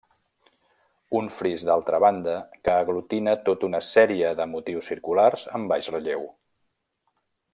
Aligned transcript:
Un 1.19 1.27
fris 1.35 1.65
d'altra 1.69 1.99
banda, 2.03 2.33
que 2.67 2.77
aglutina 2.85 3.35
tota 3.51 3.69
una 3.69 3.83
sèrie 3.91 4.33
de 4.41 4.49
motius 4.55 4.91
circulars 4.93 5.47
en 5.59 5.69
baix 5.75 5.91
relleu. 5.99 6.27